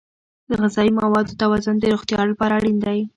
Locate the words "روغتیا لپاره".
1.93-2.53